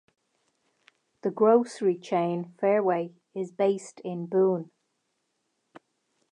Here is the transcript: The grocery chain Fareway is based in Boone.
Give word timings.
The 1.21 1.29
grocery 1.29 1.95
chain 1.95 2.55
Fareway 2.59 3.13
is 3.35 3.51
based 3.51 3.99
in 3.99 4.25
Boone. 4.25 4.71